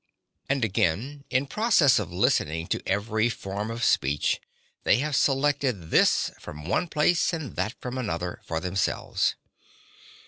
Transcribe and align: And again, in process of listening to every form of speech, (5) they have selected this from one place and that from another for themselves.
And 0.49 0.65
again, 0.65 1.25
in 1.29 1.45
process 1.45 1.99
of 1.99 2.11
listening 2.11 2.65
to 2.69 2.81
every 2.87 3.29
form 3.29 3.69
of 3.69 3.83
speech, 3.83 4.39
(5) 4.39 4.43
they 4.83 4.97
have 4.97 5.15
selected 5.15 5.91
this 5.91 6.31
from 6.39 6.65
one 6.67 6.87
place 6.87 7.33
and 7.33 7.55
that 7.55 7.75
from 7.79 7.99
another 7.99 8.41
for 8.43 8.59
themselves. 8.59 9.35